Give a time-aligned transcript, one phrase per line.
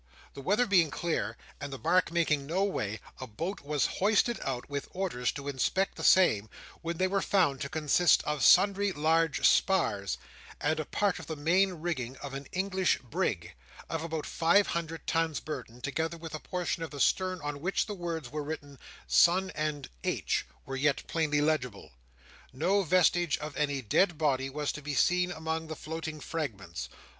[0.33, 4.67] The weather being clear, and the barque making no way, a boat was hoisted out,
[4.67, 6.49] with orders to inspect the same,
[6.81, 10.17] when they were found to consist of sundry large spars,
[10.59, 13.53] and a part of the main rigging of an English brig,
[13.91, 17.85] of about five hundred tons burden, together with a portion of the stem on which
[17.85, 21.91] the words and letters "Son and H" were yet plainly legible.
[22.51, 26.89] No vestige of any dead body was to be seen upon the floating fragments.